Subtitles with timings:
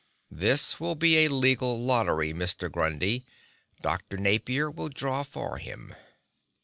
[0.31, 2.71] "This will be a legal lottery, Mr.
[2.71, 3.23] Grundy.
[3.83, 4.17] Dr.
[4.17, 5.93] Napier will draw for him."